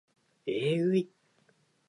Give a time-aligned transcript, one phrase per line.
[0.47, 1.09] えぐい